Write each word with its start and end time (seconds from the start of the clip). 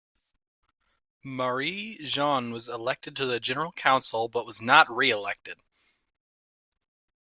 Marie-Jeanne 1.23 2.49
was 2.49 2.67
elected 2.67 3.15
to 3.15 3.27
the 3.27 3.39
General 3.39 3.71
Council 3.71 4.27
but 4.27 4.47
was 4.47 4.59
not 4.59 4.89
re-elected. 4.89 5.59